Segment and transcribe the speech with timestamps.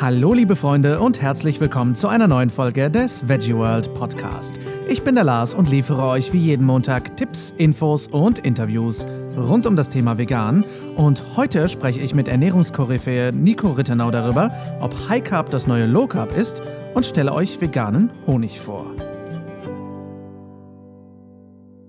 [0.00, 4.54] Hallo liebe Freunde und herzlich willkommen zu einer neuen Folge des Veggie World Podcast.
[4.88, 9.04] Ich bin der Lars und liefere euch wie jeden Montag Tipps, Infos und Interviews
[9.36, 10.64] rund um das Thema Vegan.
[10.94, 16.06] Und heute spreche ich mit Ernährungskoryphäe Nico Rittenau darüber, ob High Carb das neue Low
[16.06, 16.62] Carb ist
[16.94, 18.86] und stelle euch veganen Honig vor.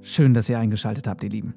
[0.02, 1.54] Schön, dass ihr eingeschaltet habt, ihr Lieben.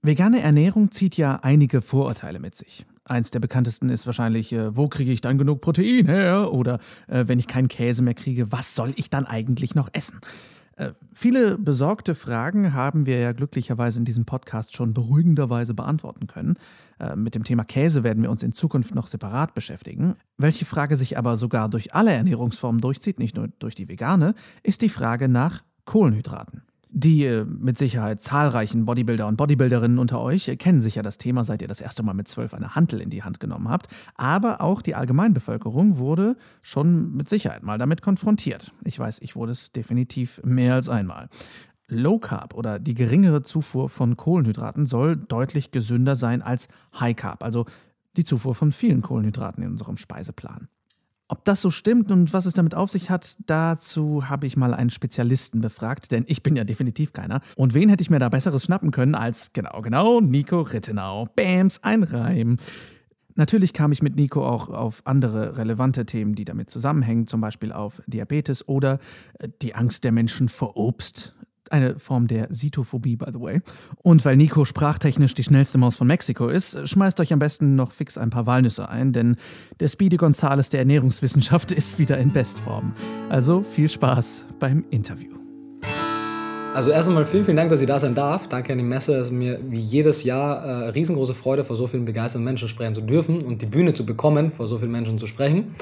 [0.00, 2.86] Vegane Ernährung zieht ja einige Vorurteile mit sich.
[3.04, 6.52] Eins der bekanntesten ist wahrscheinlich, äh, wo kriege ich dann genug Protein her?
[6.52, 10.20] Oder äh, wenn ich keinen Käse mehr kriege, was soll ich dann eigentlich noch essen?
[10.76, 16.56] Äh, viele besorgte Fragen haben wir ja glücklicherweise in diesem Podcast schon beruhigenderweise beantworten können.
[16.98, 20.14] Äh, mit dem Thema Käse werden wir uns in Zukunft noch separat beschäftigen.
[20.36, 24.82] Welche Frage sich aber sogar durch alle Ernährungsformen durchzieht, nicht nur durch die vegane, ist
[24.82, 26.62] die Frage nach Kohlenhydraten.
[26.96, 31.60] Die äh, mit Sicherheit zahlreichen Bodybuilder und Bodybuilderinnen unter euch kennen sicher das Thema, seit
[31.60, 33.88] ihr das erste Mal mit zwölf eine Hantel in die Hand genommen habt.
[34.14, 38.72] Aber auch die Allgemeinbevölkerung wurde schon mit Sicherheit mal damit konfrontiert.
[38.84, 41.28] Ich weiß, ich wurde es definitiv mehr als einmal.
[41.88, 46.68] Low Carb oder die geringere Zufuhr von Kohlenhydraten soll deutlich gesünder sein als
[47.00, 47.66] High Carb, also
[48.16, 50.68] die Zufuhr von vielen Kohlenhydraten in unserem Speiseplan.
[51.28, 54.74] Ob das so stimmt und was es damit auf sich hat, dazu habe ich mal
[54.74, 57.40] einen Spezialisten befragt, denn ich bin ja definitiv keiner.
[57.56, 61.26] Und wen hätte ich mir da besseres schnappen können als, genau, genau, Nico Rittenau.
[61.34, 62.58] Bams, ein Reim.
[63.36, 67.72] Natürlich kam ich mit Nico auch auf andere relevante Themen, die damit zusammenhängen, zum Beispiel
[67.72, 68.98] auf Diabetes oder
[69.38, 71.34] äh, die Angst der Menschen vor Obst
[71.70, 73.60] eine Form der Sitophobie, by the way.
[74.02, 77.92] Und weil Nico sprachtechnisch die schnellste Maus von Mexiko ist, schmeißt euch am besten noch
[77.92, 79.36] fix ein paar Walnüsse ein, denn
[79.80, 82.92] der Speedy Gonzales der Ernährungswissenschaft ist wieder in Bestform.
[83.28, 85.34] Also viel Spaß beim Interview.
[86.74, 88.48] Also erst einmal vielen, vielen Dank, dass ich da sein darf.
[88.48, 89.14] Danke an die Messe.
[89.14, 92.94] Es ist mir wie jedes Jahr äh, riesengroße Freude, vor so vielen begeisterten Menschen sprechen
[92.94, 95.76] zu dürfen und die Bühne zu bekommen, vor so vielen Menschen zu sprechen.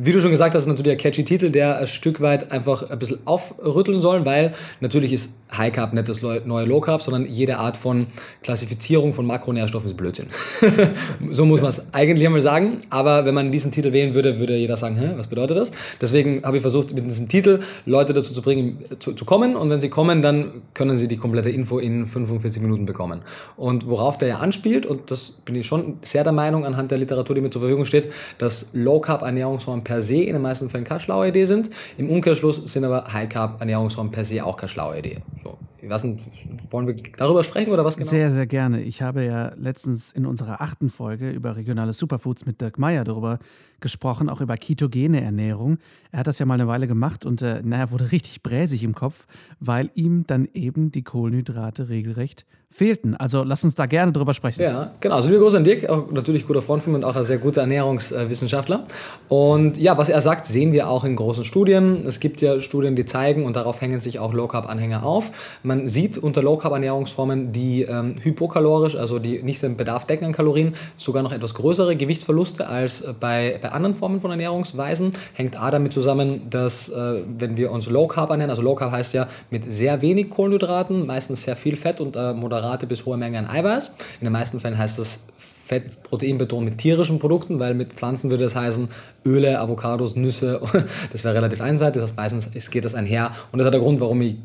[0.00, 2.88] Wie du schon gesagt hast, ist natürlich ein catchy Titel, der ein Stück weit einfach
[2.88, 7.26] ein bisschen aufrütteln soll, weil natürlich ist High Carb nicht das neue Low Carb, sondern
[7.26, 8.06] jede Art von
[8.42, 10.28] Klassifizierung von Makronährstoffen ist Blödsinn.
[11.32, 12.80] so muss man es eigentlich einmal sagen.
[12.90, 15.72] Aber wenn man diesen Titel wählen würde, würde jeder sagen, Hä, was bedeutet das?
[16.00, 19.56] Deswegen habe ich versucht, mit diesem Titel Leute dazu zu bringen, zu, zu kommen.
[19.56, 23.22] Und wenn sie kommen, dann können sie die komplette Info in 45 Minuten bekommen.
[23.56, 26.98] Und worauf der ja anspielt, und das bin ich schon sehr der Meinung anhand der
[26.98, 30.68] Literatur, die mir zur Verfügung steht, dass Low Carb Ernährungsformen per se in den meisten
[30.68, 31.70] Fällen keine schlaue Idee sind.
[31.96, 35.20] Im Umkehrschluss sind aber High Carb Ernährungsformen per se auch keine schlaue Idee.
[35.42, 35.56] So.
[35.80, 36.26] Nicht,
[36.70, 38.10] wollen wir darüber sprechen oder was genau?
[38.10, 38.82] Sehr, sehr gerne.
[38.82, 43.38] Ich habe ja letztens in unserer achten Folge über regionale Superfoods mit Dirk Meyer darüber
[43.80, 45.78] gesprochen, auch über ketogene Ernährung.
[46.12, 48.94] Er hat das ja mal eine Weile gemacht und äh, naja, wurde richtig bräsig im
[48.94, 49.26] Kopf,
[49.60, 53.16] weil ihm dann eben die Kohlenhydrate regelrecht fehlten.
[53.16, 54.60] Also lass uns da gerne drüber sprechen.
[54.60, 55.14] Ja, genau.
[55.14, 57.38] Also liebe Grüße an Dirk, auch natürlich guter Freund von mir und auch ein sehr
[57.38, 58.84] guter Ernährungswissenschaftler.
[59.28, 62.06] Und ja, was er sagt, sehen wir auch in großen Studien.
[62.06, 65.30] Es gibt ja Studien, die zeigen, und darauf hängen sich auch Low-Carb-Anhänger auf,
[65.62, 70.74] man sieht unter Low-Carb-Ernährungsformen, die ähm, hypokalorisch, also die nicht den Bedarf decken an Kalorien,
[70.98, 75.12] sogar noch etwas größere Gewichtsverluste als bei, bei anderen Formen von Ernährungsweisen.
[75.32, 79.26] Hängt A damit zusammen, dass äh, wenn wir uns Low-Carb ernähren, also Low-Carb heißt ja
[79.50, 83.50] mit sehr wenig Kohlenhydraten, meistens sehr viel Fett und äh, moderate bis hohe Mengen an
[83.50, 83.94] Eiweiß.
[84.20, 88.30] In den meisten Fällen heißt das Fett, Protein betont mit tierischen Produkten, weil mit Pflanzen
[88.30, 88.88] würde es heißen
[89.24, 90.60] Öle, Avocados, Nüsse.
[91.12, 92.00] Das wäre relativ einseitig.
[92.00, 93.32] Das heißt, meistens geht das einher.
[93.52, 94.36] Und das hat der Grund, warum ich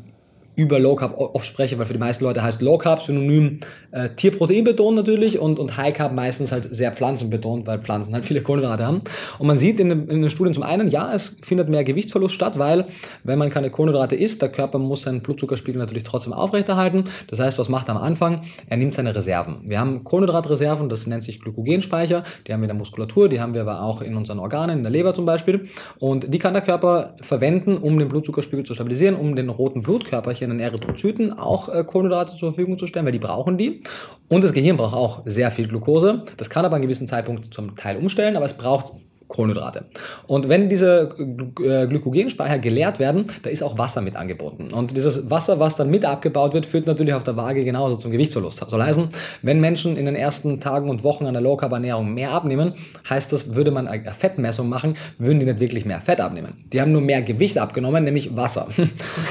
[0.56, 3.60] über Low Carb oft spreche, weil für die meisten Leute heißt Low Carb synonym
[3.90, 8.14] äh, Tierprotein betont natürlich und, und High Carb meistens halt sehr Pflanzen betont, weil Pflanzen
[8.14, 9.02] halt viele Kohlenhydrate haben.
[9.38, 12.34] Und man sieht in, den, in den Studien zum einen, ja, es findet mehr Gewichtsverlust
[12.34, 12.86] statt, weil
[13.24, 17.04] wenn man keine Kohlenhydrate isst, der Körper muss seinen Blutzuckerspiegel natürlich trotzdem aufrechterhalten.
[17.28, 18.42] Das heißt, was macht er am Anfang?
[18.68, 19.62] Er nimmt seine Reserven.
[19.64, 23.54] Wir haben Kohlenhydratreserven, das nennt sich Glykogenspeicher, die haben wir in der Muskulatur, die haben
[23.54, 25.68] wir aber auch in unseren Organen, in der Leber zum Beispiel.
[25.98, 30.43] Und die kann der Körper verwenden, um den Blutzuckerspiegel zu stabilisieren, um den roten Blutkörperchen
[30.44, 33.80] in den Erythrozyten auch äh, Kohlenhydrate zur Verfügung zu stellen, weil die brauchen die.
[34.28, 36.22] Und das Gehirn braucht auch sehr viel Glucose.
[36.36, 38.92] Das kann aber an gewissen Zeitpunkt zum Teil umstellen, aber es braucht
[39.28, 39.86] Kohlenhydrate.
[40.26, 44.72] Und wenn diese äh, Glykogenspeicher geleert werden, da ist auch Wasser mit angebunden.
[44.72, 48.10] Und dieses Wasser, was dann mit abgebaut wird, führt natürlich auf der Waage genauso zum
[48.10, 48.62] Gewichtsverlust.
[48.62, 49.08] Das soll heißen,
[49.42, 52.74] wenn Menschen in den ersten Tagen und Wochen an der Low Carb Ernährung mehr abnehmen,
[53.08, 56.64] heißt das, würde man eine Fettmessung machen, würden die nicht wirklich mehr Fett abnehmen.
[56.72, 58.68] Die haben nur mehr Gewicht abgenommen, nämlich Wasser.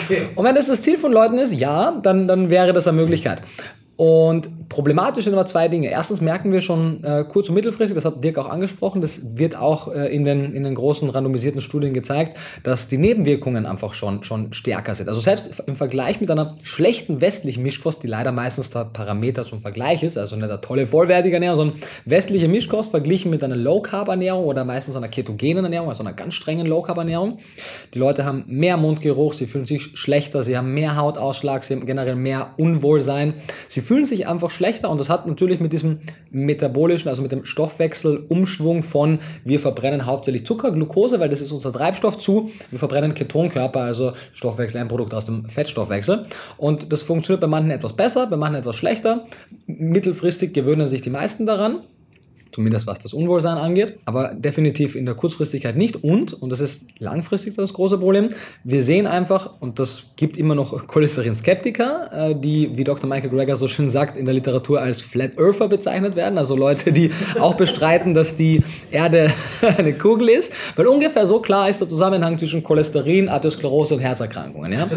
[0.06, 0.30] Okay.
[0.36, 3.42] Und wenn das das Ziel von Leuten ist, ja, dann, dann wäre das eine Möglichkeit.
[3.96, 5.88] Und problematisch sind aber zwei Dinge.
[5.88, 9.56] Erstens merken wir schon äh, kurz- und mittelfristig, das hat Dirk auch angesprochen, das wird
[9.56, 14.24] auch äh, in, den, in den großen randomisierten Studien gezeigt, dass die Nebenwirkungen einfach schon,
[14.24, 15.10] schon stärker sind.
[15.10, 19.62] Also selbst im Vergleich mit einer schlechten westlichen Mischkost, die leider meistens der Parameter zum
[19.62, 24.44] Vergleich ist, also nicht eine tolle vollwertige Ernährung, sondern westliche Mischkost verglichen mit einer Low-Carb-Ernährung
[24.44, 27.38] oder meistens einer ketogenen Ernährung, also einer ganz strengen Low-Carb-Ernährung.
[27.94, 31.86] Die Leute haben mehr Mundgeruch, sie fühlen sich schlechter, sie haben mehr Hautausschlag, sie haben
[31.86, 33.36] generell mehr Unwohlsein.
[33.68, 36.00] Sie fühlen sich einfach schlechter und das hat natürlich mit diesem
[36.32, 41.72] metabolischen, also mit dem Stoffwechselumschwung von wir verbrennen hauptsächlich Zucker, Glucose, weil das ist unser
[41.72, 46.26] Treibstoff zu, wir verbrennen Ketonkörper, also Stoffwechsel, ein Produkt aus dem Fettstoffwechsel
[46.58, 49.26] und das funktioniert bei manchen etwas besser, bei manchen etwas schlechter.
[49.68, 51.82] Mittelfristig gewöhnen sich die meisten daran
[52.54, 56.86] zumindest was das Unwohlsein angeht, aber definitiv in der Kurzfristigkeit nicht und, und das ist
[57.00, 58.30] langfristig das große Problem,
[58.64, 63.10] wir sehen einfach, und das gibt immer noch Cholesterin-Skeptiker, äh, die, wie Dr.
[63.10, 66.92] Michael Greger so schön sagt, in der Literatur als Flat Earther bezeichnet werden, also Leute,
[66.92, 69.32] die auch bestreiten, dass die Erde
[69.78, 74.72] eine Kugel ist, weil ungefähr so klar ist der Zusammenhang zwischen Cholesterin, Arteriosklerose und Herzerkrankungen.
[74.72, 74.88] Ja?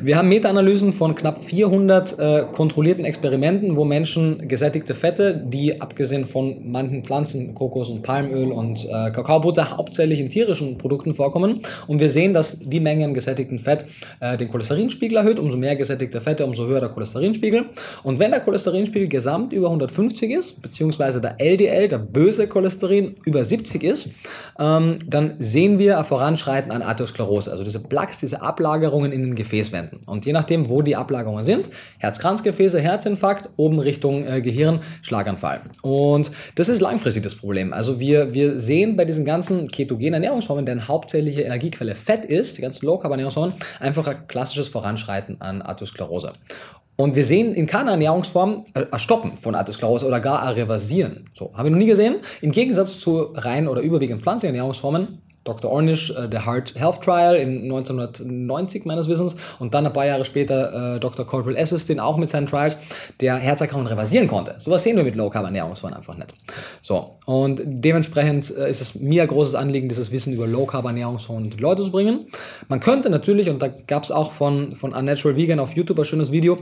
[0.00, 6.26] Wir haben Meta-Analysen von knapp 400 äh, kontrollierten Experimenten, wo Menschen gesättigte Fette, die abgesehen
[6.26, 11.60] von manchen bestimmten Pflanzen, Kokos und Palmöl und äh, Kakaobutter hauptsächlich in tierischen Produkten vorkommen.
[11.86, 13.84] Und wir sehen, dass die Menge an gesättigten Fett
[14.20, 15.38] äh, den Cholesterinspiegel erhöht.
[15.38, 17.66] Umso mehr gesättigte Fette, umso höher der Cholesterinspiegel.
[18.02, 23.44] Und wenn der Cholesterinspiegel gesamt über 150 ist, beziehungsweise der LDL, der böse Cholesterin, über
[23.44, 24.10] 70 ist,
[24.58, 30.00] ähm, dann sehen wir Voranschreiten an Arteriosklerose, also diese Plaques, diese Ablagerungen in den Gefäßwänden.
[30.06, 31.68] Und je nachdem, wo die Ablagerungen sind,
[31.98, 35.60] Herzkranzgefäße, Herzinfarkt, oben Richtung äh, Gehirn, Schlaganfall.
[35.82, 37.72] Und das ist langfristig das Problem.
[37.72, 42.62] Also wir, wir sehen bei diesen ganzen ketogenen Ernährungsformen, deren hauptsächliche Energiequelle Fett ist, die
[42.62, 46.32] ganzen Low-Carb-Ernährungsformen, einfach ein klassisches Voranschreiten an Arteriosklerose.
[46.96, 51.26] Und wir sehen in keiner Ernährungsform äh, ein Stoppen von Arteriosklerose oder gar ein Reversieren.
[51.32, 52.16] So, habe ich noch nie gesehen.
[52.40, 55.70] Im Gegensatz zu rein oder überwiegend pflanzlichen Ernährungsformen Dr.
[55.70, 60.24] Ornish, äh, der Heart Health Trial in 1990 meines Wissens und dann ein paar Jahre
[60.24, 61.26] später äh, Dr.
[61.26, 62.78] Corporal Esses, den auch mit seinen Trials,
[63.20, 64.54] der Herzerkrankungen reversieren konnte.
[64.58, 66.34] Sowas sehen wir mit Low Carb Ernährungsformen einfach nicht.
[66.82, 70.84] So und dementsprechend äh, ist es mir ein großes Anliegen, dieses Wissen über Low Carb
[70.84, 72.26] Ernährungsformen die Leute zu bringen.
[72.68, 76.04] Man könnte natürlich und da gab es auch von von Unnatural Vegan auf YouTube ein
[76.04, 76.58] schönes Video,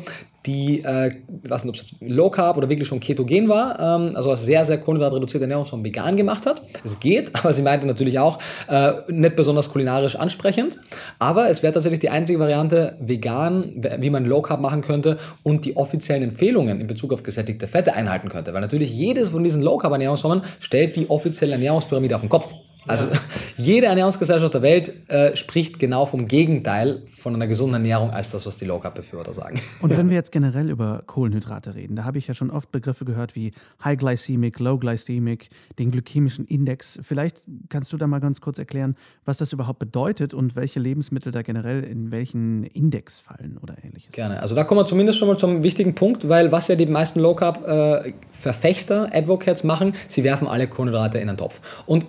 [0.46, 1.08] die, äh,
[1.42, 4.64] ich weiß nicht, ob es Low Carb oder wirklich schon ketogen war, ähm, also sehr,
[4.64, 6.62] sehr kohlenhydratreduzierte Ernährungsform vegan gemacht hat.
[6.84, 8.75] Es geht, aber sie meinte natürlich auch, äh,
[9.08, 10.78] nicht besonders kulinarisch ansprechend.
[11.18, 15.64] Aber es wäre tatsächlich die einzige Variante vegan, wie man Low Carb machen könnte und
[15.64, 18.52] die offiziellen Empfehlungen in Bezug auf gesättigte Fette einhalten könnte.
[18.54, 22.54] Weil natürlich jedes von diesen Low Carb Ernährungsformen stellt die offizielle Ernährungspyramide auf den Kopf.
[22.86, 23.08] Also
[23.56, 28.46] jede Ernährungsgesellschaft der Welt äh, spricht genau vom Gegenteil von einer gesunden Ernährung als das,
[28.46, 29.60] was die Low Carb Befürworter sagen.
[29.80, 33.04] Und wenn wir jetzt generell über Kohlenhydrate reden, da habe ich ja schon oft Begriffe
[33.04, 33.52] gehört wie
[33.84, 35.48] High Glycemic, Low Glycemic,
[35.78, 36.98] den glykämischen Index.
[37.02, 38.94] Vielleicht kannst du da mal ganz kurz erklären,
[39.24, 44.12] was das überhaupt bedeutet und welche Lebensmittel da generell in welchen Index fallen oder ähnliches.
[44.12, 44.40] Gerne.
[44.40, 47.20] Also da kommen wir zumindest schon mal zum wichtigen Punkt, weil was ja die meisten
[47.20, 51.60] Low Carb äh, Verfechter, Advocates machen, sie werfen alle Kohlenhydrate in einen Topf.
[51.86, 52.06] Und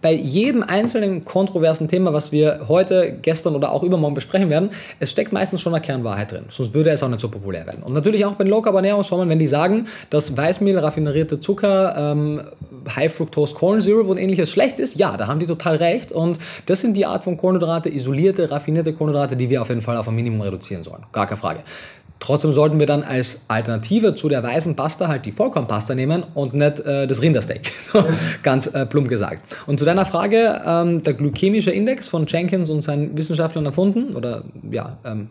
[0.00, 4.70] bei jedem einzelnen kontroversen Thema, was wir heute, gestern oder auch übermorgen besprechen werden,
[5.00, 6.46] es steckt meistens schon eine Kernwahrheit drin.
[6.48, 7.82] Sonst würde es auch nicht so populär werden.
[7.82, 12.40] Und natürlich auch bei Low Carb Ernährungsformen, wenn die sagen, dass Weißmehl, raffinerierte Zucker, ähm,
[12.94, 16.12] High Fructose Corn Syrup und ähnliches schlecht ist, ja, da haben die total recht.
[16.12, 19.96] Und das sind die Art von Kohlenhydrate, isolierte, raffinierte Kohlenhydrate, die wir auf jeden Fall
[19.96, 21.04] auf ein Minimum reduzieren sollen.
[21.12, 21.60] Gar keine Frage.
[22.18, 26.54] Trotzdem sollten wir dann als Alternative zu der weißen Pasta halt die Vollkornpasta nehmen und
[26.54, 27.72] nicht äh, das Rindersteak.
[27.86, 28.04] So,
[28.42, 29.44] ganz äh, plump gesagt.
[29.66, 34.42] Und zu deiner Frage, ähm, der glykämische Index von Jenkins und seinen Wissenschaftlern erfunden oder
[34.72, 35.30] ja, ähm,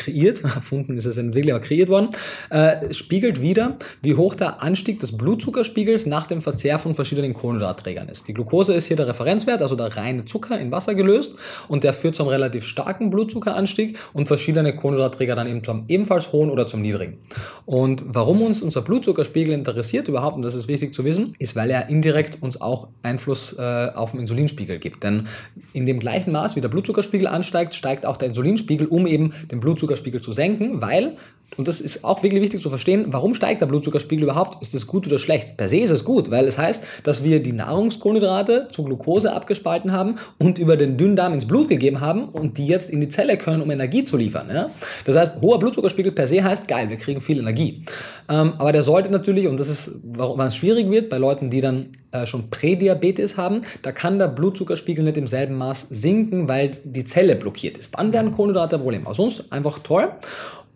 [0.00, 2.08] kreiert, erfunden ist es entwickelt, aber kreiert worden,
[2.48, 8.08] äh, spiegelt wieder, wie hoch der Anstieg des Blutzuckerspiegels nach dem Verzehr von verschiedenen Kohlenhydratträgern
[8.08, 8.26] ist.
[8.26, 11.36] Die Glucose ist hier der Referenzwert, also der reine Zucker in Wasser gelöst
[11.68, 16.50] und der führt zum relativ starken Blutzuckeranstieg und verschiedene Kohlenhydratträger dann eben zum ebenfalls hohen
[16.50, 17.18] oder zum niedrigen.
[17.66, 21.70] Und warum uns unser Blutzuckerspiegel interessiert überhaupt, und das ist wichtig zu wissen, ist, weil
[21.70, 25.04] er indirekt uns auch Einfluss äh, auf den Insulinspiegel gibt.
[25.04, 25.28] Denn
[25.72, 29.60] in dem gleichen Maß, wie der Blutzuckerspiegel ansteigt, steigt auch der Insulinspiegel, um eben den
[29.60, 31.16] Blutzuckerspiegel Blutzuckerspiegel zu senken, weil,
[31.56, 34.62] und das ist auch wirklich wichtig zu verstehen, warum steigt der Blutzuckerspiegel überhaupt?
[34.62, 35.56] Ist das gut oder schlecht?
[35.56, 39.92] Per se ist es gut, weil es heißt, dass wir die Nahrungskohlenhydrate zu Glucose abgespalten
[39.92, 43.36] haben und über den Dünndarm ins Blut gegeben haben und die jetzt in die Zelle
[43.36, 44.48] können, um Energie zu liefern.
[44.48, 44.70] Ja?
[45.04, 47.82] Das heißt, hoher Blutzuckerspiegel per se heißt, geil, wir kriegen viel Energie.
[48.30, 51.60] Ähm, aber der sollte natürlich, und das ist, warum es schwierig wird, bei Leuten, die
[51.60, 56.76] dann äh, schon Prädiabetes haben, da kann der Blutzuckerspiegel nicht im selben Maß sinken, weil
[56.84, 57.98] die Zelle blockiert ist.
[57.98, 59.06] Dann werden Kohlenhydrate ein Problem.
[59.06, 60.08] Aus uns einfach toll.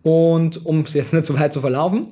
[0.04, 2.08] Und um es jetzt nicht zu weit zu verlaufen,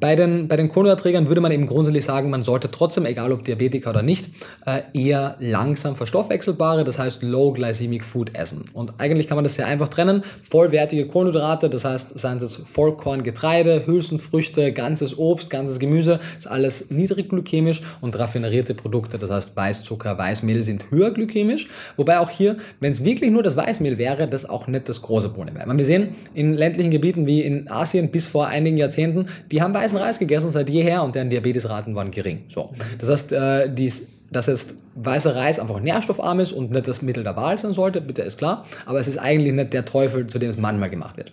[0.00, 3.44] bei den, bei den Kohlenhydratträgern würde man eben grundsätzlich sagen, man sollte trotzdem, egal ob
[3.44, 4.30] Diabetiker oder nicht,
[4.64, 8.64] äh, eher langsam verstoffwechselbare, das heißt Low Glycemic Food essen.
[8.72, 10.24] Und eigentlich kann man das sehr einfach trennen.
[10.40, 16.90] Vollwertige Kohlenhydrate, das heißt, seien es Vollkorn, Getreide, Hülsenfrüchte, ganzes Obst, ganzes Gemüse, ist alles
[16.90, 21.68] niedrig glykämisch und raffinerierte Produkte, das heißt Weißzucker, Weißmehl sind höher glykämisch.
[21.98, 25.28] Wobei auch hier, wenn es wirklich nur das Weißmehl wäre, das auch nicht das große
[25.28, 25.76] Problem wäre.
[25.76, 29.74] Wir sehen in ländlichen Gebieten wie wie in Asien bis vor einigen Jahrzehnten, die haben
[29.74, 32.44] weißen Reis gegessen seit jeher und deren Diabetesraten waren gering.
[32.48, 32.70] So.
[32.98, 37.24] Das heißt, äh, dies, dass jetzt weißer Reis einfach nährstoffarm ist und nicht das Mittel
[37.24, 40.38] der Wahl sein sollte, bitte ist klar, aber es ist eigentlich nicht der Teufel, zu
[40.38, 41.32] dem es manchmal gemacht wird.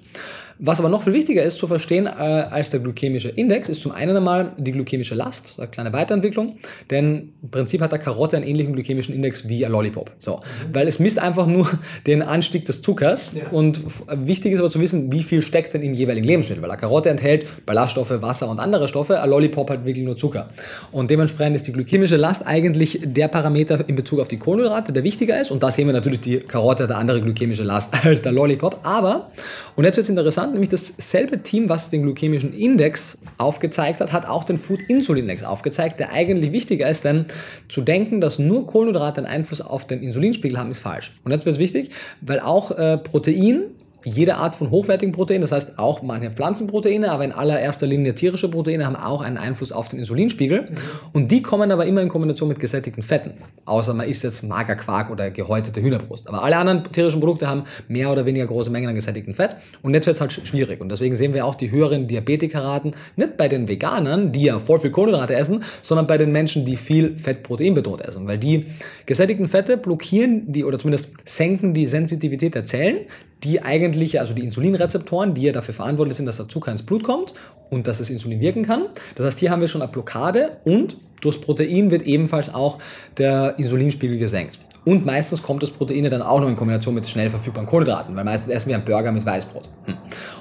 [0.64, 3.94] Was aber noch viel wichtiger ist zu verstehen äh, als der glykämische Index, ist zum
[3.94, 6.58] einen einmal die glykämische Last, eine kleine Weiterentwicklung,
[6.92, 10.12] denn im Prinzip hat der Karotte einen ähnlichen glykämischen Index wie ein Lollipop.
[10.20, 10.40] So, mhm.
[10.74, 11.68] weil es misst einfach nur
[12.06, 13.50] den Anstieg des Zuckers ja.
[13.50, 16.80] und wichtig ist aber zu wissen, wie viel steckt denn im jeweiligen Lebensmittel, weil eine
[16.80, 20.48] Karotte enthält Ballaststoffe, Wasser und andere Stoffe, ein Lollipop hat wirklich nur Zucker.
[20.92, 25.04] Und dementsprechend ist die glykämische Last eigentlich der Parameter in Bezug auf die Kohlenhydrate, der
[25.04, 28.22] wichtiger ist und da sehen wir natürlich die Karotte hat eine andere glykämische Last als
[28.22, 29.32] der Lollipop, aber,
[29.76, 34.28] und jetzt wird es interessant, nämlich dasselbe Team, was den glykämischen Index aufgezeigt hat, hat
[34.28, 37.26] auch den Food-Insulin-Index aufgezeigt, der eigentlich wichtiger ist, denn
[37.70, 41.14] zu denken, dass nur Kohlenhydrate einen Einfluss auf den Insulinspiegel haben, ist falsch.
[41.24, 41.90] Und jetzt wird es wichtig,
[42.22, 43.64] weil auch äh, Protein
[44.04, 48.50] jede Art von hochwertigen Proteinen, das heißt auch manche Pflanzenproteine, aber in allererster Linie tierische
[48.50, 50.62] Proteine haben auch einen Einfluss auf den Insulinspiegel.
[50.62, 50.76] Mhm.
[51.14, 53.34] Und die kommen aber immer in Kombination mit gesättigten Fetten.
[53.66, 56.28] Außer man isst jetzt Magerquark oder gehäutete Hühnerbrust.
[56.28, 59.56] Aber alle anderen tierischen Produkte haben mehr oder weniger große Mengen an gesättigtem Fett.
[59.82, 60.82] Und jetzt wird es halt schwierig.
[60.82, 64.80] Und deswegen sehen wir auch die höheren Diabetikerraten nicht bei den Veganern, die ja voll
[64.80, 68.28] viel Kohlenhydrate essen, sondern bei den Menschen, die viel Fettprotein betont essen.
[68.28, 68.68] Weil die
[69.06, 73.06] gesättigten Fette blockieren die oder zumindest senken die Sensitivität der Zellen
[73.44, 77.04] die eigentliche, also die Insulinrezeptoren, die ja dafür verantwortlich sind, dass der Zucker ins Blut
[77.04, 77.34] kommt
[77.70, 78.88] und dass das Insulin wirken kann.
[79.16, 82.80] Das heißt, hier haben wir schon eine Blockade und durchs Protein wird ebenfalls auch
[83.18, 84.60] der Insulinspiegel gesenkt.
[84.84, 88.24] Und meistens kommt das Protein dann auch noch in Kombination mit schnell verfügbaren Kohlenhydraten, weil
[88.24, 89.70] meistens essen wir einen Burger mit Weißbrot.
[89.86, 89.96] Hm.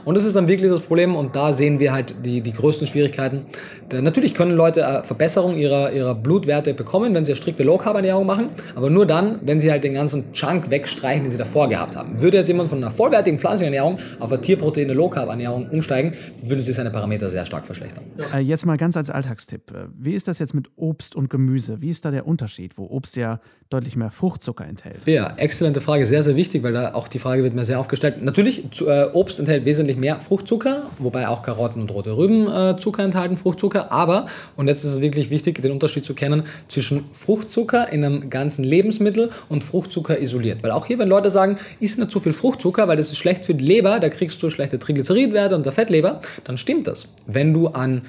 [0.05, 2.87] Und das ist dann wirklich das Problem und da sehen wir halt die, die größten
[2.87, 3.45] Schwierigkeiten.
[3.91, 8.25] Da, natürlich können Leute äh, Verbesserung ihrer, ihrer Blutwerte bekommen, wenn sie eine strikte Low-Carb-Ernährung
[8.25, 11.95] machen, aber nur dann, wenn sie halt den ganzen Chunk wegstreichen, den sie davor gehabt
[11.95, 12.23] haben.
[12.23, 13.79] Würde jetzt jemand von einer vollwertigen pflanzlichen
[14.21, 18.05] auf eine Tierproteine Low-Carb-Ernährung umsteigen, würden sich seine Parameter sehr stark verschlechtern.
[18.35, 19.71] Äh, jetzt mal ganz als Alltagstipp.
[19.71, 21.81] Äh, wie ist das jetzt mit Obst und Gemüse?
[21.81, 25.07] Wie ist da der Unterschied, wo Obst ja deutlich mehr Fruchtzucker enthält?
[25.07, 28.23] Ja, exzellente Frage, sehr, sehr wichtig, weil da auch die Frage wird mir sehr aufgestellt.
[28.23, 33.05] Natürlich, äh, Obst enthält wesentlich mehr Fruchtzucker, wobei auch Karotten und rote Rüben äh, Zucker
[33.05, 37.93] enthalten, Fruchtzucker, aber, und jetzt ist es wirklich wichtig, den Unterschied zu kennen zwischen Fruchtzucker
[37.93, 40.63] in einem ganzen Lebensmittel und Fruchtzucker isoliert.
[40.63, 43.45] Weil auch hier, wenn Leute sagen, isst nicht zu viel Fruchtzucker, weil das ist schlecht
[43.45, 47.09] für die Leber, da kriegst du schlechte Triglyceridwerte und der Fettleber, dann stimmt das.
[47.27, 48.03] Wenn du an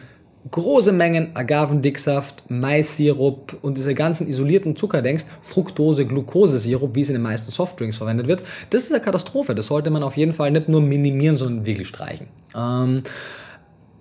[0.50, 7.16] große Mengen Agavendicksaft, Maissirup und diese ganzen isolierten Zucker denkst, Fructose, Glukosesirup, wie es in
[7.16, 9.54] den meisten Softdrinks verwendet wird, das ist eine Katastrophe.
[9.54, 12.28] Das sollte man auf jeden Fall nicht nur minimieren, sondern wirklich streichen.
[12.56, 13.04] Ähm,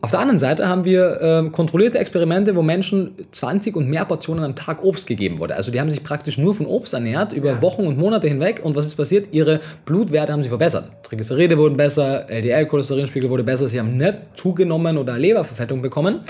[0.03, 4.45] auf der anderen Seite haben wir äh, kontrollierte Experimente, wo Menschen 20 und mehr Portionen
[4.45, 5.57] am Tag Obst gegeben wurde.
[5.57, 7.63] Also die haben sich praktisch nur von Obst ernährt über ja.
[7.63, 8.63] Wochen und Monate hinweg.
[8.65, 9.29] Und was ist passiert?
[9.33, 10.91] Ihre Blutwerte haben sich verbessert.
[11.03, 13.69] Triglyceride wurden besser, LDL-Cholesterinspiegel wurde besser.
[13.69, 16.21] Sie haben nicht zugenommen oder Leberverfettung bekommen.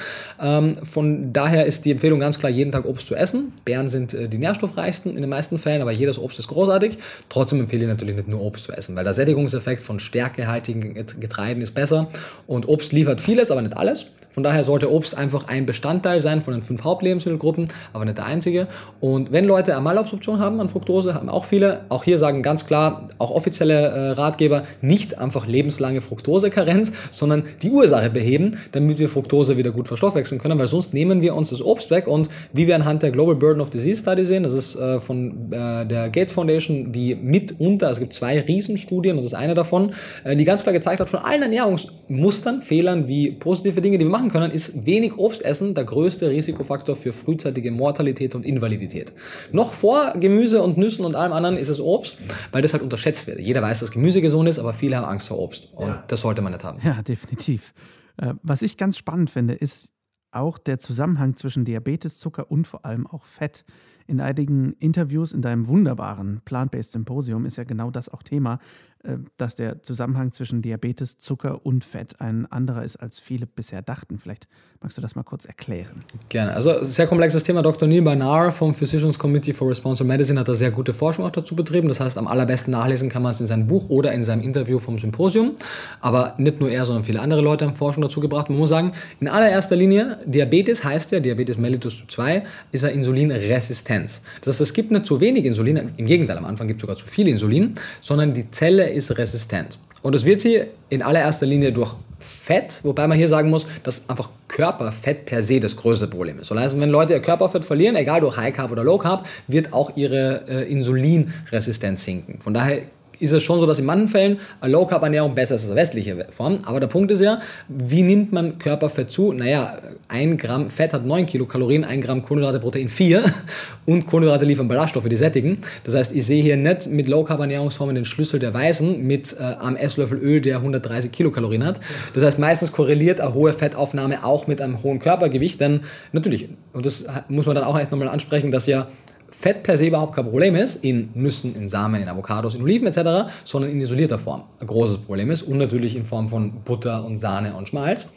[0.41, 3.53] Ähm, von daher ist die Empfehlung ganz klar, jeden Tag Obst zu essen.
[3.65, 6.99] Beeren sind äh, die nährstoffreichsten in den meisten Fällen, aber jedes Obst ist großartig.
[7.29, 11.63] Trotzdem empfehle ich natürlich nicht nur Obst zu essen, weil der Sättigungseffekt von stärkehaltigen Getreiden
[11.63, 12.09] ist besser.
[12.49, 14.07] Und Obst liefert vieles, aber aber nicht alles.
[14.31, 18.27] Von daher sollte Obst einfach ein Bestandteil sein von den fünf Hauptlebensmittelgruppen, aber nicht der
[18.27, 18.69] einzige.
[19.01, 22.65] Und wenn Leute eine Malabsorption haben an Fructose, haben auch viele, auch hier sagen ganz
[22.65, 29.09] klar, auch offizielle äh, Ratgeber, nicht einfach lebenslange Fructosekarenz, sondern die Ursache beheben, damit wir
[29.09, 32.69] Fructose wieder gut verstoffwechseln können, weil sonst nehmen wir uns das Obst weg und wie
[32.69, 36.09] wir anhand der Global Burden of Disease Study sehen, das ist äh, von äh, der
[36.09, 40.45] Gates Foundation, die mitunter, es gibt zwei Riesenstudien und das ist eine davon, äh, die
[40.45, 44.53] ganz klar gezeigt hat, von allen Ernährungsmustern, Fehlern wie positive Dinge, die wir machen können,
[44.53, 49.13] ist wenig Obst essen der größte Risikofaktor für frühzeitige Mortalität und Invalidität.
[49.51, 52.19] Noch vor Gemüse und Nüssen und allem anderen ist es Obst,
[52.53, 53.41] weil das halt unterschätzt wird.
[53.41, 55.73] Jeder weiß, dass Gemüse gesund ist, aber viele haben Angst vor Obst.
[55.75, 56.05] Und ja.
[56.07, 56.79] das sollte man nicht haben.
[56.85, 57.73] Ja, definitiv.
[58.19, 59.95] Äh, was ich ganz spannend finde, ist
[60.31, 63.65] auch der Zusammenhang zwischen Diabetes, Zucker und vor allem auch Fett.
[64.07, 68.61] In einigen Interviews in deinem wunderbaren Plant-Based Symposium ist ja genau das auch Thema.
[69.03, 73.81] Äh, dass der Zusammenhang zwischen Diabetes, Zucker und Fett ein anderer ist, als viele bisher
[73.81, 74.19] dachten.
[74.19, 74.47] Vielleicht
[74.83, 76.01] magst du das mal kurz erklären.
[76.29, 76.53] Gerne.
[76.53, 77.63] Also sehr komplexes Thema.
[77.63, 77.89] Dr.
[77.89, 81.57] Neil Barnard vom Physicians Committee for Responsible Medicine hat da sehr gute Forschung auch dazu
[81.57, 81.89] betrieben.
[81.89, 84.79] Das heißt, am allerbesten nachlesen kann man es in seinem Buch oder in seinem Interview
[84.79, 85.57] vom Symposium.
[86.01, 88.51] Aber nicht nur er, sondern viele andere Leute haben Forschung dazu gebracht.
[88.51, 92.43] Man muss sagen, in allererster Linie, Diabetes heißt ja, Diabetes mellitus Typ 2,
[92.73, 94.23] ist eine Insulinresistenz.
[94.41, 96.97] Das heißt, es gibt nicht zu wenig Insulin, im Gegenteil, am Anfang gibt es sogar
[96.97, 99.79] zu viel Insulin, sondern die Zelle ist resistent.
[100.03, 104.09] Und das wird sie in allererster Linie durch Fett, wobei man hier sagen muss, dass
[104.09, 106.51] einfach Körperfett per se das größte Problem ist.
[106.51, 109.97] Heißt, wenn Leute ihr Körperfett verlieren, egal durch High Carb oder Low Carb, wird auch
[109.97, 112.41] ihre äh, Insulinresistenz sinken.
[112.41, 112.83] Von daher
[113.21, 115.71] ist es schon so, dass in manchen Fällen eine Low Carb Ernährung besser ist als
[115.71, 116.61] eine westliche Form.
[116.65, 119.33] Aber der Punkt ist ja, wie nimmt man Körperfett zu?
[119.33, 123.23] Naja, ein Gramm Fett hat 9 Kilokalorien, ein Gramm Kohlenhydrate, Protein 4
[123.87, 125.59] und Kohlenhydrate liefern Ballaststoffe, die sättigen.
[125.85, 129.37] Das heißt, ich sehe hier nicht mit Low Carb Ernährungsformen den Schlüssel der Weisen mit
[129.39, 131.81] äh, am Esslöffel Öl, der 130 Kilokalorien hat.
[132.15, 135.81] Das heißt, meistens korreliert eine hohe Fettaufnahme auch mit einem hohen Körpergewicht, denn
[136.13, 138.89] natürlich, und das muss man dann auch erstmal mal ansprechen, dass ja
[139.31, 142.87] Fett per se überhaupt kein Problem ist, in Nüssen, in Samen, in Avocados, in Oliven
[142.87, 147.05] etc., sondern in isolierter Form ein großes Problem ist und natürlich in Form von Butter
[147.05, 148.09] und Sahne und Schmalz.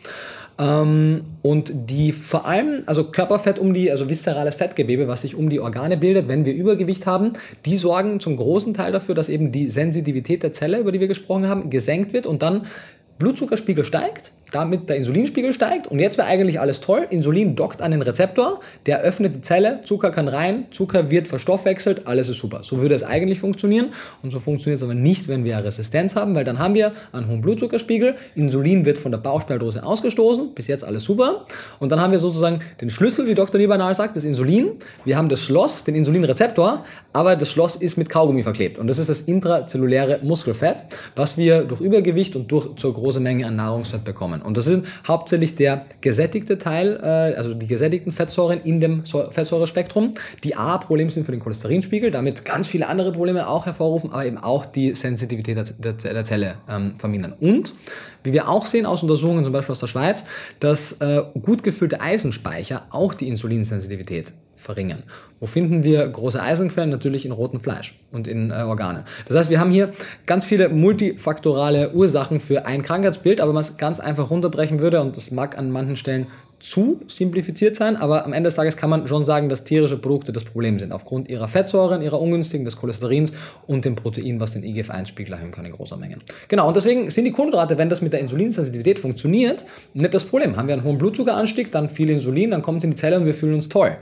[0.60, 5.50] Ähm, und die vor allem, also Körperfett um die, also viszerales Fettgewebe, was sich um
[5.50, 7.34] die Organe bildet, wenn wir Übergewicht haben,
[7.66, 11.08] die sorgen zum großen Teil dafür, dass eben die Sensitivität der Zelle, über die wir
[11.08, 12.68] gesprochen haben, gesenkt wird und dann
[13.18, 17.08] Blutzuckerspiegel steigt damit der Insulinspiegel steigt und jetzt wäre eigentlich alles toll.
[17.10, 22.06] Insulin dockt an den Rezeptor, der öffnet die Zelle, Zucker kann rein, Zucker wird verstoffwechselt,
[22.06, 22.60] alles ist super.
[22.64, 23.90] So würde es eigentlich funktionieren
[24.22, 27.28] und so funktioniert es aber nicht, wenn wir Resistenz haben, weil dann haben wir einen
[27.28, 31.46] hohen Blutzuckerspiegel, Insulin wird von der Bauchspeicheldrüse ausgestoßen, bis jetzt alles super
[31.80, 33.60] und dann haben wir sozusagen den Schlüssel, wie Dr.
[33.60, 38.08] Liebanal sagt, das Insulin, wir haben das Schloss, den Insulinrezeptor, aber das Schloss ist mit
[38.08, 40.84] Kaugummi verklebt und das ist das intrazelluläre Muskelfett,
[41.16, 44.43] was wir durch Übergewicht und durch zur großen Menge an Nahrungsfett bekommen.
[44.44, 50.14] Und das sind hauptsächlich der gesättigte Teil, äh, also die gesättigten Fettsäuren in dem Fettsäurespektrum,
[50.44, 54.26] die A, Problem sind für den Cholesterinspiegel, damit ganz viele andere Probleme auch hervorrufen, aber
[54.26, 57.34] eben auch die Sensitivität der, der, der Zelle ähm, vermindern.
[57.40, 57.74] Und
[58.24, 60.26] wie wir auch sehen aus Untersuchungen, zum Beispiel aus der Schweiz,
[60.60, 65.04] dass äh, gut gefüllte Eisenspeicher auch die Insulinsensitivität verringern.
[65.40, 66.90] Wo finden wir große Eisenquellen?
[66.90, 69.04] Natürlich in rotem Fleisch und in äh, Organen.
[69.28, 69.94] Das heißt, wir haben hier
[70.26, 75.02] ganz viele multifaktorale Ursachen für ein Krankheitsbild, aber wenn man es ganz einfach runterbrechen würde,
[75.02, 76.28] und das mag an manchen Stellen
[76.64, 80.32] zu simplifiziert sein, aber am Ende des Tages kann man schon sagen, dass tierische Produkte
[80.32, 83.34] das Problem sind, aufgrund ihrer Fettsäuren, ihrer ungünstigen, des Cholesterins
[83.68, 86.20] und dem Protein, was den IGF-1-Spiegel erhöhen kann in großer Menge.
[86.48, 90.56] Genau, und deswegen sind die Kohlenhydrate, wenn das mit der Insulinsensitivität funktioniert, nicht das Problem.
[90.56, 93.34] Haben wir einen hohen Blutzuckeranstieg, dann viel Insulin, dann kommt in die Zelle und wir
[93.34, 93.98] fühlen uns toll.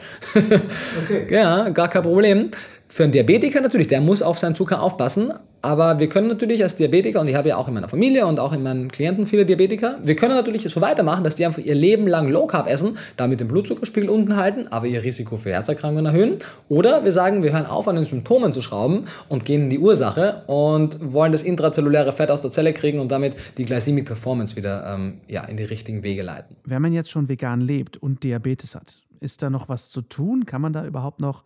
[1.04, 1.26] Okay.
[1.34, 2.52] ja, gar kein Problem.
[2.88, 6.76] Für einen Diabetiker natürlich, der muss auf seinen Zucker aufpassen, aber wir können natürlich als
[6.76, 9.46] Diabetiker, und ich habe ja auch in meiner Familie und auch in meinen Klienten viele
[9.46, 12.98] Diabetiker, wir können natürlich so weitermachen, dass die einfach ihr Leben lang Low Carb essen,
[13.18, 16.38] damit den Blutzuckerspiegel unten halten, aber ihr Risiko für Herzerkrankungen erhöhen.
[16.68, 19.80] Oder wir sagen, wir hören auf, an den Symptomen zu schrauben und gehen in die
[19.80, 24.56] Ursache und wollen das intrazelluläre Fett aus der Zelle kriegen und damit die Glycemic Performance
[24.56, 26.56] wieder ähm, ja, in die richtigen Wege leiten.
[26.66, 30.46] Wenn man jetzt schon vegan lebt und Diabetes hat, ist da noch was zu tun?
[30.46, 31.44] Kann man da überhaupt noch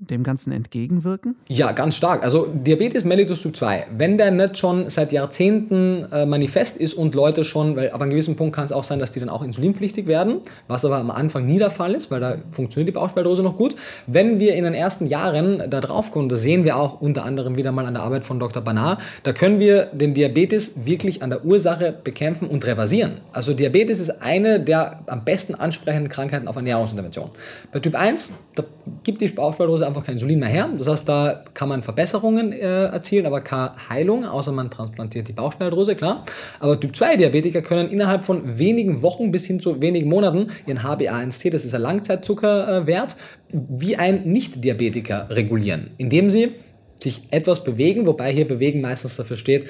[0.00, 1.36] dem Ganzen entgegenwirken?
[1.48, 2.24] Ja, ganz stark.
[2.24, 7.14] Also Diabetes mellitus Typ 2, wenn der nicht schon seit Jahrzehnten äh, manifest ist und
[7.14, 9.42] Leute schon, weil auf einem gewissen Punkt kann es auch sein, dass die dann auch
[9.42, 13.42] insulinpflichtig werden, was aber am Anfang nie der Fall ist, weil da funktioniert die Bauchspeicheldrüse
[13.42, 13.76] noch gut.
[14.06, 17.56] Wenn wir in den ersten Jahren da drauf kommen, das sehen wir auch unter anderem
[17.56, 18.62] wieder mal an der Arbeit von Dr.
[18.62, 23.20] Banar, da können wir den Diabetes wirklich an der Ursache bekämpfen und reversieren.
[23.32, 27.30] Also Diabetes ist eine der am besten ansprechenden Krankheiten auf Ernährungsintervention.
[27.70, 28.64] Bei Typ 1, da
[29.04, 30.70] gibt die Bauchspeicheldrüse einfach kein Insulin mehr her.
[30.76, 35.32] Das heißt, da kann man Verbesserungen äh, erzielen, aber keine Heilung, außer man transplantiert die
[35.32, 36.24] Bauchspeicheldrüse, klar.
[36.58, 40.80] Aber Typ 2 Diabetiker können innerhalb von wenigen Wochen bis hin zu wenigen Monaten ihren
[40.80, 43.16] HbA1c, das ist ein Langzeitzuckerwert,
[43.50, 46.54] wie ein Nicht-Diabetiker regulieren, indem sie
[47.02, 49.66] sich etwas bewegen, wobei hier bewegen meistens dafür steht,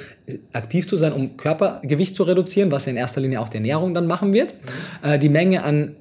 [0.52, 4.06] aktiv zu sein, um Körpergewicht zu reduzieren, was in erster Linie auch die Ernährung dann
[4.06, 4.54] machen wird.
[5.02, 5.10] Mhm.
[5.10, 5.94] Äh, die Menge an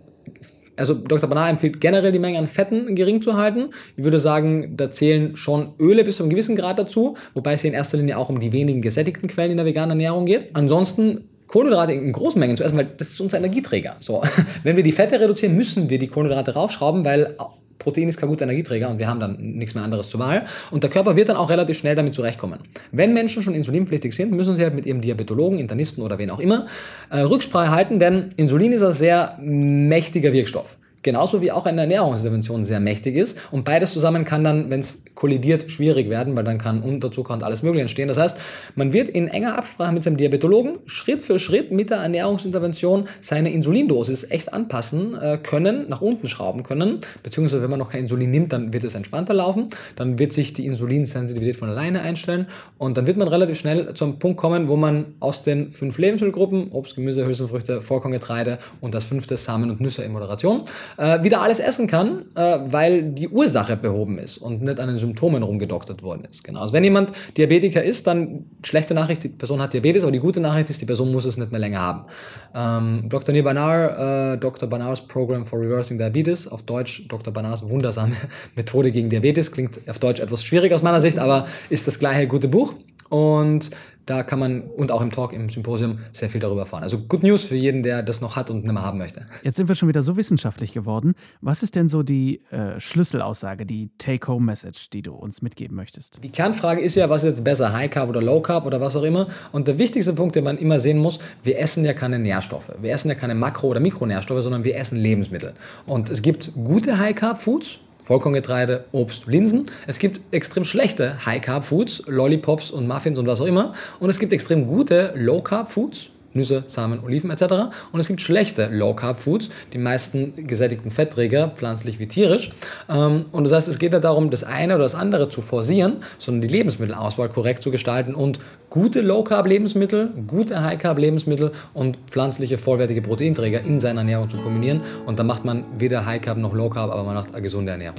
[0.80, 1.30] also Dr.
[1.30, 3.70] Banar empfiehlt generell die Menge an Fetten gering zu halten.
[3.96, 7.62] Ich würde sagen, da zählen schon Öle bis zu einem gewissen Grad dazu, wobei es
[7.62, 10.48] hier in erster Linie auch um die wenigen gesättigten Quellen in der veganen Ernährung geht.
[10.54, 13.98] Ansonsten Kohlenhydrate in großen Mengen zu essen, weil das ist unser Energieträger.
[14.00, 14.24] So,
[14.64, 17.36] wenn wir die Fette reduzieren, müssen wir die Kohlenhydrate raufschrauben, weil
[17.80, 20.46] Protein ist kein guter Energieträger und wir haben dann nichts mehr anderes zur Wahl.
[20.70, 22.60] Und der Körper wird dann auch relativ schnell damit zurechtkommen.
[22.92, 26.40] Wenn Menschen schon insulinpflichtig sind, müssen sie halt mit ihrem Diabetologen, Internisten oder wen auch
[26.40, 26.68] immer
[27.10, 30.78] äh, Rücksprache halten, denn Insulin ist ein sehr mächtiger Wirkstoff.
[31.10, 33.40] Genauso wie auch eine Ernährungsintervention sehr mächtig ist.
[33.50, 37.42] Und beides zusammen kann dann, wenn es kollidiert, schwierig werden, weil dann kann Unterzucker und
[37.42, 38.08] alles Mögliche entstehen.
[38.08, 38.38] Das heißt,
[38.76, 43.52] man wird in enger Absprache mit seinem Diabetologen Schritt für Schritt mit der Ernährungsintervention seine
[43.52, 48.30] Insulindosis echt anpassen äh, können, nach unten schrauben können, beziehungsweise wenn man noch kein Insulin
[48.30, 52.98] nimmt, dann wird es entspannter laufen, dann wird sich die Insulinsensitivität von alleine einstellen und
[52.98, 56.96] dann wird man relativ schnell zum Punkt kommen, wo man aus den fünf Lebensmittelgruppen, Obst,
[56.96, 60.66] Gemüse, Hülsenfrüchte, Vollkorngetreide und das fünfte Samen und Nüsse in Moderation,
[61.00, 64.98] äh, wieder alles essen kann, äh, weil die Ursache behoben ist und nicht an den
[64.98, 66.44] Symptomen rumgedoktert worden ist.
[66.44, 66.60] Genau.
[66.60, 70.42] Also wenn jemand Diabetiker ist, dann schlechte Nachricht, die Person hat Diabetes, aber die gute
[70.42, 72.06] Nachricht ist, die Person muss es nicht mehr länger haben.
[72.54, 73.34] Ähm, Dr.
[73.34, 74.68] Neil Banar, äh, Dr.
[74.68, 77.34] Banars Program for Reversing Diabetes, auf Deutsch Dr.
[77.34, 78.16] Banars wundersame
[78.58, 82.28] Methode gegen Diabetes, klingt auf Deutsch etwas schwierig aus meiner Sicht, aber ist das gleiche
[82.28, 82.74] gute Buch.
[83.08, 83.72] Und
[84.10, 86.84] da kann man und auch im Talk, im Symposium sehr viel darüber erfahren.
[86.84, 89.22] Also Good News für jeden, der das noch hat und nicht mehr haben möchte.
[89.44, 91.14] Jetzt sind wir schon wieder so wissenschaftlich geworden.
[91.42, 96.24] Was ist denn so die äh, Schlüsselaussage, die Take-Home-Message, die du uns mitgeben möchtest?
[96.24, 98.96] Die Kernfrage ist ja, was ist jetzt besser, High Carb oder Low Carb oder was
[98.96, 99.28] auch immer.
[99.52, 102.72] Und der wichtigste Punkt, den man immer sehen muss, wir essen ja keine Nährstoffe.
[102.82, 105.54] Wir essen ja keine Makro- oder Mikronährstoffe, sondern wir essen Lebensmittel.
[105.86, 109.66] Und es gibt gute High Carb Foods, Vollkorngetreide, Obst, Linsen.
[109.86, 113.74] Es gibt extrem schlechte High-Carb-Foods, Lollipops und Muffins und was auch immer.
[114.00, 117.44] Und es gibt extrem gute Low-Carb-Foods, Nüsse, Samen, Oliven etc.
[117.92, 122.52] Und es gibt schlechte Low-Carb-Foods, die meisten gesättigten Fettträger, pflanzlich wie tierisch.
[122.90, 125.98] Ähm, und das heißt, es geht nicht darum, das eine oder das andere zu forcieren,
[126.18, 128.40] sondern die Lebensmittelauswahl korrekt zu gestalten und
[128.70, 134.82] gute Low-Carb-Lebensmittel, gute High-Carb-Lebensmittel und pflanzliche, vollwertige Proteinträger in seiner Ernährung zu kombinieren.
[135.06, 137.98] Und dann macht man weder High-Carb noch Low-Carb, aber man macht eine gesunde Ernährung.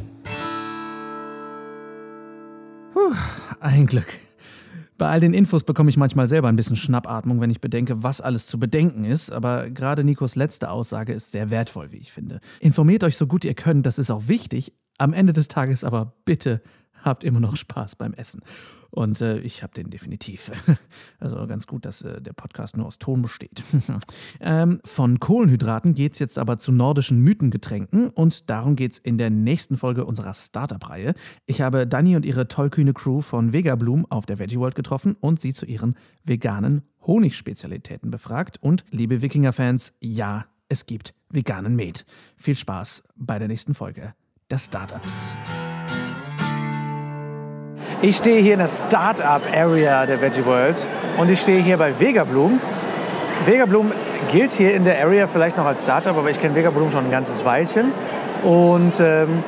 [2.93, 3.15] Puh,
[3.61, 4.30] ein Glück.
[5.01, 8.21] Bei all den Infos bekomme ich manchmal selber ein bisschen Schnappatmung, wenn ich bedenke, was
[8.21, 9.33] alles zu bedenken ist.
[9.33, 12.39] Aber gerade Nikos letzte Aussage ist sehr wertvoll, wie ich finde.
[12.61, 14.75] Informiert euch so gut ihr könnt, das ist auch wichtig.
[14.99, 16.61] Am Ende des Tages aber bitte
[17.03, 18.43] habt immer noch Spaß beim Essen.
[18.91, 20.51] Und äh, ich habe den definitiv.
[21.19, 23.63] Also ganz gut, dass äh, der Podcast nur aus Ton besteht.
[24.41, 29.19] ähm, von Kohlenhydraten geht es jetzt aber zu nordischen Mythengetränken und darum geht es in
[29.19, 31.15] der nächsten Folge unserer Startup-Reihe.
[31.45, 35.41] Ich habe Dani und ihre tollkühne Crew von Vegabloom auf der Veggie World getroffen und
[35.41, 38.59] sie zu ihren veganen Honigspezialitäten befragt.
[38.63, 42.07] Und liebe Wikinger-Fans, ja, es gibt veganen Met.
[42.37, 44.15] Viel Spaß bei der nächsten Folge
[44.51, 45.35] der Startups.
[48.03, 50.87] Ich stehe hier in der Startup-Area der Veggie World
[51.19, 52.59] und ich stehe hier bei Vegabloom.
[53.45, 53.93] Vegabloom
[54.33, 57.11] gilt hier in der Area vielleicht noch als Startup, aber ich kenne Vegabloom schon ein
[57.11, 57.93] ganzes Weilchen.
[58.43, 59.45] Und ähm,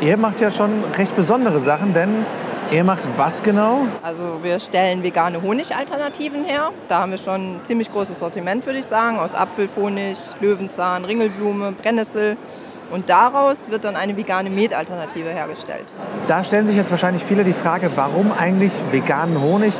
[0.00, 2.24] ihr macht ja schon recht besondere Sachen, denn
[2.72, 3.82] ihr macht was genau?
[4.02, 6.70] Also wir stellen vegane Honigalternativen her.
[6.88, 11.72] Da haben wir schon ein ziemlich großes Sortiment, würde ich sagen, aus Apfelhonig, Löwenzahn, Ringelblume,
[11.72, 12.38] Brennnessel.
[12.90, 15.86] Und daraus wird dann eine vegane Metalternative hergestellt.
[16.26, 19.74] Da stellen sich jetzt wahrscheinlich viele die Frage, warum eigentlich veganen Honig?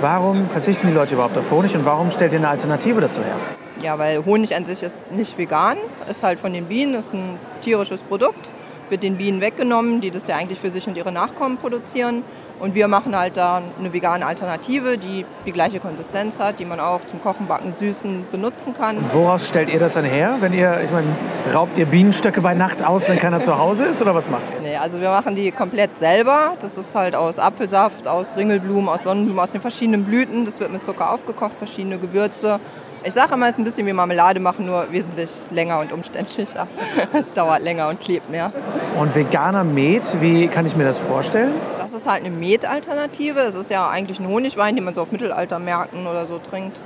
[0.00, 3.36] Warum verzichten die Leute überhaupt auf Honig und warum stellt ihr eine Alternative dazu her?
[3.80, 7.38] Ja, weil Honig an sich ist nicht vegan, ist halt von den Bienen, ist ein
[7.62, 8.50] tierisches Produkt,
[8.90, 12.24] wird den Bienen weggenommen, die das ja eigentlich für sich und ihre Nachkommen produzieren.
[12.58, 16.80] Und wir machen halt da eine vegane Alternative, die die gleiche Konsistenz hat, die man
[16.80, 18.96] auch zum Kochen, Backen, Süßen benutzen kann.
[18.96, 20.36] Und woraus stellt ihr das dann her?
[20.40, 21.08] Wenn ihr, ich meine,
[21.54, 24.60] raubt ihr Bienenstöcke bei Nacht aus, wenn keiner zu Hause ist oder was macht ihr?
[24.62, 26.54] Nee, also wir machen die komplett selber.
[26.60, 30.46] Das ist halt aus Apfelsaft, aus Ringelblumen, aus Sonnenblumen, aus den verschiedenen Blüten.
[30.46, 32.58] Das wird mit Zucker aufgekocht, verschiedene Gewürze.
[33.04, 36.66] Ich sage immer, es ist ein bisschen wie Marmelade machen, nur wesentlich länger und umständlicher.
[37.12, 38.50] es dauert länger und klebt mehr.
[38.98, 41.54] Und veganer Met, wie kann ich mir das vorstellen?
[41.86, 43.38] Das ist halt eine Met-Alternative.
[43.38, 46.80] Es ist ja eigentlich ein Honigwein, den man so auf Mittelaltermärkten oder so trinkt.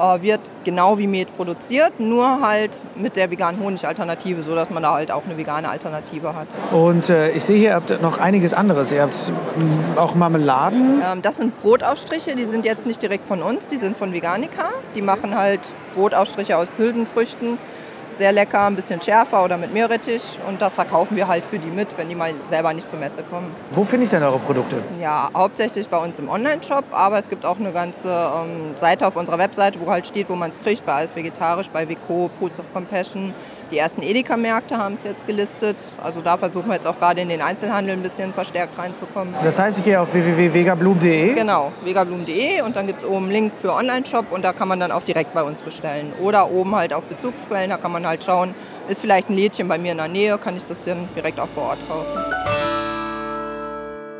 [0.00, 4.94] Äh, wird genau wie Met produziert, nur halt mit der veganen Honigalternative, sodass man da
[4.94, 6.48] halt auch eine vegane Alternative hat.
[6.72, 8.90] Und äh, ich sehe hier, ihr habt noch einiges anderes.
[8.90, 11.00] Ihr habt mm, auch Marmeladen.
[11.04, 14.70] Ähm, das sind Brotausstriche, die sind jetzt nicht direkt von uns, die sind von Veganica.
[14.96, 15.60] Die machen halt
[15.94, 17.58] Brotausstriche aus Hülsenfrüchten
[18.16, 20.38] sehr lecker, ein bisschen schärfer oder mit Meerrettich.
[20.48, 23.22] Und das verkaufen wir halt für die mit, wenn die mal selber nicht zur Messe
[23.22, 23.54] kommen.
[23.70, 24.76] Wo finde ich denn eure Produkte?
[25.00, 29.16] Ja, hauptsächlich bei uns im Online-Shop, aber es gibt auch eine ganze ähm, Seite auf
[29.16, 32.58] unserer Webseite, wo halt steht, wo man es kriegt, bei Alles Vegetarisch, bei Vico, Pools
[32.60, 33.34] of Compassion.
[33.70, 35.76] Die ersten Edeka-Märkte haben es jetzt gelistet.
[36.02, 39.34] Also da versuchen wir jetzt auch gerade in den Einzelhandel ein bisschen verstärkt reinzukommen.
[39.42, 41.34] Das heißt, ich gehe auf www.vegablum.de?
[41.34, 44.78] Genau, vegablum.de und dann gibt es oben einen Link für Online-Shop und da kann man
[44.78, 46.12] dann auch direkt bei uns bestellen.
[46.20, 48.54] Oder oben halt auf Bezugsquellen, da kann man halt schauen,
[48.88, 51.48] ist vielleicht ein Lädchen bei mir in der Nähe, kann ich das dann direkt auch
[51.48, 52.18] vor Ort kaufen.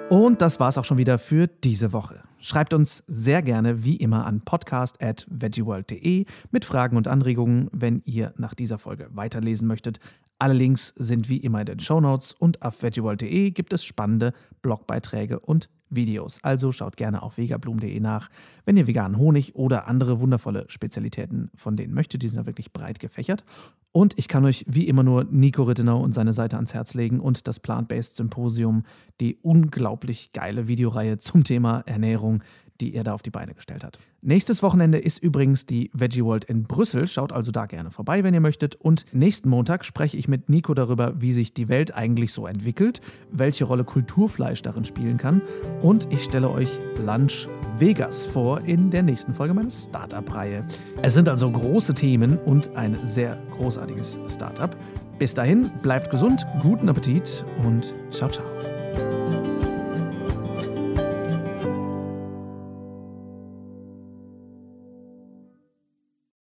[0.08, 2.22] Und das war's auch schon wieder für diese Woche.
[2.38, 8.52] Schreibt uns sehr gerne wie immer an podcast@veggieworld.de mit Fragen und Anregungen, wenn ihr nach
[8.52, 10.00] dieser Folge weiterlesen möchtet.
[10.38, 15.40] Alle Links sind wie immer in den Shownotes und auf veggieworld.de gibt es spannende Blogbeiträge
[15.40, 16.38] und Videos.
[16.42, 18.28] Also schaut gerne auf vegablumen.de nach,
[18.64, 22.22] wenn ihr veganen Honig oder andere wundervolle Spezialitäten von denen möchtet.
[22.22, 23.44] Die sind ja wirklich breit gefächert.
[23.92, 27.20] Und ich kann euch wie immer nur Nico Rittenau und seine Seite ans Herz legen
[27.20, 28.85] und das Plant-Based Symposium,
[29.20, 32.42] die unglaublich geile Videoreihe zum Thema Ernährung,
[32.80, 33.98] die er da auf die Beine gestellt hat.
[34.20, 37.08] Nächstes Wochenende ist übrigens die Veggie World in Brüssel.
[37.08, 38.76] Schaut also da gerne vorbei, wenn ihr möchtet.
[38.76, 43.00] Und nächsten Montag spreche ich mit Nico darüber, wie sich die Welt eigentlich so entwickelt,
[43.30, 45.42] welche Rolle Kulturfleisch darin spielen kann.
[45.80, 50.66] Und ich stelle euch Lunch Vegas vor in der nächsten Folge meiner Startup-Reihe.
[51.02, 54.76] Es sind also große Themen und ein sehr großartiges Startup.
[55.18, 58.44] Bis dahin, bleibt gesund, guten Appetit und ciao, ciao.